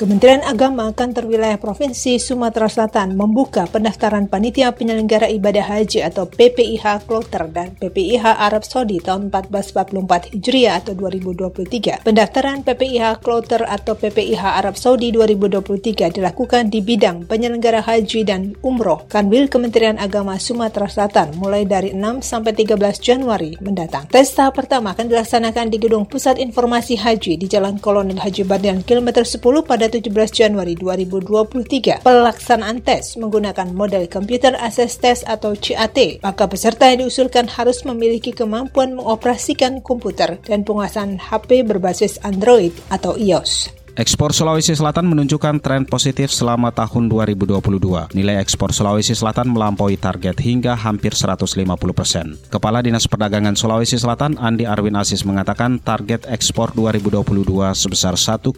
Kementerian 0.00 0.40
Agama 0.48 0.88
Kantor 0.96 1.28
Wilayah 1.28 1.60
Provinsi 1.60 2.16
Sumatera 2.16 2.72
Selatan 2.72 3.20
membuka 3.20 3.68
pendaftaran 3.68 4.32
panitia 4.32 4.72
penyelenggara 4.72 5.28
ibadah 5.28 5.76
haji 5.76 6.00
atau 6.00 6.24
PPIH 6.24 7.04
Kloter 7.04 7.44
dan 7.52 7.76
PPIH 7.76 8.24
Arab 8.24 8.64
Saudi 8.64 8.96
tahun 8.96 9.28
1444 9.28 10.32
Hijriah 10.32 10.80
atau 10.80 10.96
2023. 10.96 12.00
Pendaftaran 12.00 12.64
PPIH 12.64 13.20
Kloter 13.20 13.68
atau 13.68 13.92
PPIH 13.92 14.40
Arab 14.40 14.80
Saudi 14.80 15.12
2023 15.12 16.16
dilakukan 16.16 16.72
di 16.72 16.80
bidang 16.80 17.28
penyelenggara 17.28 17.84
haji 17.84 18.24
dan 18.24 18.56
umroh 18.64 19.04
Kanwil 19.04 19.52
Kementerian 19.52 20.00
Agama 20.00 20.40
Sumatera 20.40 20.88
Selatan 20.88 21.36
mulai 21.36 21.68
dari 21.68 21.92
6 21.92 22.24
sampai 22.24 22.56
13 22.56 23.04
Januari 23.04 23.60
mendatang. 23.60 24.08
Tes 24.08 24.32
tahap 24.32 24.56
pertama 24.56 24.96
akan 24.96 25.12
dilaksanakan 25.12 25.68
di 25.68 25.76
Gedung 25.76 26.08
Pusat 26.08 26.40
Informasi 26.40 26.96
Haji 26.96 27.36
di 27.36 27.44
Jalan 27.44 27.76
Kolonel 27.76 28.16
Haji 28.16 28.48
Bardian 28.48 28.80
kilometer 28.80 29.28
10 29.28 29.44
pada 29.68 29.89
17 29.90 30.06
Januari 30.30 30.78
2023. 30.78 32.06
Pelaksanaan 32.06 32.78
tes 32.86 33.18
menggunakan 33.18 33.74
model 33.74 34.06
Computer 34.06 34.54
Access 34.54 35.02
Test 35.02 35.22
atau 35.26 35.58
CAT. 35.58 36.22
Maka 36.22 36.46
peserta 36.46 36.86
yang 36.86 37.02
diusulkan 37.02 37.50
harus 37.50 37.82
memiliki 37.82 38.30
kemampuan 38.30 38.94
mengoperasikan 38.94 39.82
komputer 39.82 40.38
dan 40.46 40.62
penguasaan 40.62 41.18
HP 41.18 41.66
berbasis 41.66 42.22
Android 42.22 42.70
atau 42.94 43.18
iOS. 43.18 43.79
Ekspor 43.98 44.30
Sulawesi 44.30 44.70
Selatan 44.70 45.10
menunjukkan 45.10 45.58
tren 45.58 45.82
positif 45.82 46.30
selama 46.30 46.70
tahun 46.70 47.10
2022. 47.10 48.14
Nilai 48.14 48.38
ekspor 48.38 48.70
Sulawesi 48.70 49.18
Selatan 49.18 49.50
melampaui 49.50 49.98
target 49.98 50.38
hingga 50.38 50.78
hampir 50.78 51.10
150 51.10 51.50
persen. 51.90 52.38
Kepala 52.54 52.86
Dinas 52.86 53.10
Perdagangan 53.10 53.58
Sulawesi 53.58 53.98
Selatan 53.98 54.38
Andi 54.38 54.62
Arwin 54.62 54.94
Aziz 54.94 55.26
mengatakan 55.26 55.82
target 55.82 56.22
ekspor 56.30 56.70
2022 56.78 57.50
sebesar 57.74 58.14
1,5 58.14 58.54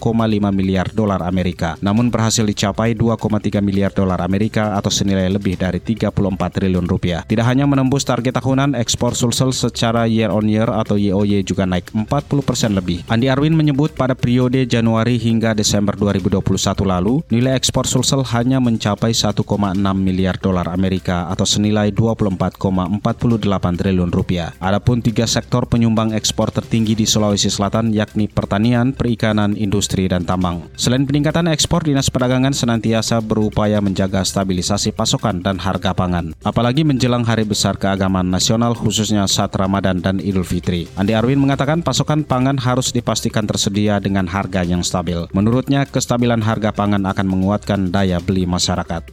miliar 0.53 0.93
dolar 0.93 1.25
Amerika, 1.25 1.81
namun 1.81 2.13
berhasil 2.13 2.45
dicapai 2.45 2.93
2,3 2.93 3.65
miliar 3.65 3.89
dolar 3.97 4.21
Amerika 4.21 4.77
atau 4.77 4.93
senilai 4.93 5.33
lebih 5.33 5.57
dari 5.57 5.81
34 5.81 6.13
triliun 6.53 6.85
rupiah. 6.85 7.25
Tidak 7.25 7.47
hanya 7.49 7.65
menembus 7.65 8.05
target 8.05 8.37
tahunan, 8.37 8.77
ekspor 8.77 9.17
Sulsel 9.17 9.57
secara 9.57 10.05
year 10.05 10.29
on 10.29 10.45
year 10.45 10.69
atau 10.69 11.01
YOY 11.01 11.41
juga 11.41 11.65
naik 11.65 11.89
40 11.97 12.45
persen 12.45 12.77
lebih. 12.77 13.01
Andi 13.09 13.33
Arwin 13.33 13.57
menyebut 13.57 13.97
pada 13.97 14.13
periode 14.13 14.69
Januari 14.69 15.22
hingga 15.23 15.55
Desember 15.55 15.95
2021 15.95 16.43
lalu, 16.83 17.23
nilai 17.31 17.55
ekspor 17.55 17.87
Sulsel 17.87 18.27
hanya 18.35 18.59
mencapai 18.59 19.15
1,6 19.15 19.47
miliar 19.95 20.35
dolar 20.43 20.67
Amerika 20.75 21.31
atau 21.31 21.47
senilai 21.47 21.95
24,48 21.95 23.79
triliun 23.79 24.11
rupiah. 24.11 24.51
Adapun 24.59 24.99
tiga 24.99 25.31
sektor 25.31 25.71
penyumbang 25.71 26.11
ekspor 26.11 26.51
tertinggi 26.51 26.99
di 26.99 27.07
Sulawesi 27.07 27.47
Selatan 27.47 27.95
yakni 27.95 28.27
pertanian, 28.27 28.91
perikanan, 28.91 29.55
industri, 29.55 30.11
dan 30.11 30.27
tambang. 30.27 30.67
Selain 30.75 31.07
peningkatan 31.07 31.47
ekspor, 31.47 31.87
Dinas 31.87 32.11
Perdagangan 32.11 32.57
senantiasa 32.57 33.23
berupaya 33.23 33.79
menjaga 33.79 34.27
stabilisasi 34.27 34.91
pasokan 34.91 35.45
dan 35.45 35.63
harga 35.63 35.95
pangan. 35.95 36.35
Apalagi 36.43 36.83
menjelang 36.83 37.23
hari 37.23 37.47
besar 37.47 37.79
keagamaan 37.79 38.33
nasional 38.33 38.75
khususnya 38.75 39.29
saat 39.31 39.55
Ramadan 39.55 40.01
dan 40.01 40.19
Idul 40.19 40.49
Fitri. 40.49 40.89
Andi 40.99 41.13
Arwin 41.13 41.39
mengatakan 41.39 41.85
pasokan 41.85 42.25
pangan 42.25 42.57
harus 42.59 42.91
dipastikan 42.91 43.45
tersedia 43.45 44.01
dengan 44.01 44.25
harga 44.25 44.65
yang 44.65 44.81
stabil. 45.13 45.37
Menurutnya, 45.37 45.85
kestabilan 45.85 46.41
harga 46.41 46.73
pangan 46.73 47.05
akan 47.05 47.27
menguatkan 47.29 47.93
daya 47.93 48.19
beli 48.19 48.49
masyarakat. 48.49 49.13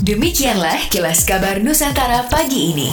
Demikianlah 0.00 0.88
kilas 0.88 1.28
kabar 1.28 1.60
Nusantara 1.60 2.26
pagi 2.28 2.72
ini. 2.72 2.88